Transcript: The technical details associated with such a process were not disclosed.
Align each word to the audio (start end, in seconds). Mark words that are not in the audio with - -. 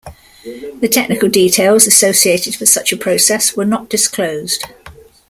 The 0.79 0.89
technical 0.91 1.29
details 1.29 1.85
associated 1.85 2.57
with 2.59 2.69
such 2.69 2.91
a 2.91 2.97
process 2.97 3.55
were 3.55 3.65
not 3.65 3.87
disclosed. 3.87 4.63